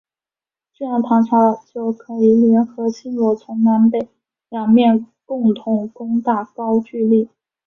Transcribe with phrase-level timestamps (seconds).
[0.73, 4.07] 这样唐朝就可以联合新罗从南北
[4.49, 7.29] 两面共同攻打高句丽。